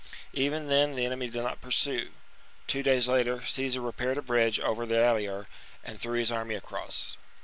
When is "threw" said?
5.99-6.17